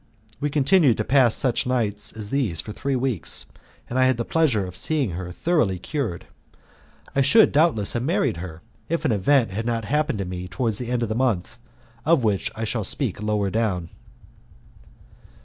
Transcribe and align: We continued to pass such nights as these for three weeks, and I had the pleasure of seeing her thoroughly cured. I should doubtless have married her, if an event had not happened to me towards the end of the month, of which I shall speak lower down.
We 0.39 0.49
continued 0.49 0.97
to 0.97 1.03
pass 1.03 1.35
such 1.35 1.67
nights 1.67 2.11
as 2.11 2.31
these 2.31 2.59
for 2.59 2.71
three 2.71 2.95
weeks, 2.95 3.45
and 3.87 3.99
I 3.99 4.05
had 4.05 4.17
the 4.17 4.25
pleasure 4.25 4.65
of 4.65 4.75
seeing 4.75 5.11
her 5.11 5.31
thoroughly 5.31 5.77
cured. 5.77 6.25
I 7.15 7.21
should 7.21 7.51
doubtless 7.51 7.93
have 7.93 8.01
married 8.01 8.37
her, 8.37 8.63
if 8.89 9.05
an 9.05 9.11
event 9.11 9.51
had 9.51 9.67
not 9.67 9.85
happened 9.85 10.17
to 10.17 10.25
me 10.25 10.47
towards 10.47 10.79
the 10.79 10.89
end 10.89 11.03
of 11.03 11.09
the 11.09 11.13
month, 11.13 11.59
of 12.03 12.23
which 12.23 12.49
I 12.55 12.63
shall 12.63 12.83
speak 12.83 13.21
lower 13.21 13.51
down. 13.51 13.89